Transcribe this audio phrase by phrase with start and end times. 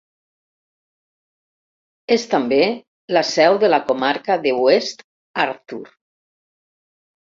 [2.17, 2.59] És també
[3.19, 5.09] la seu de la comarca de West
[5.49, 5.83] Arthur.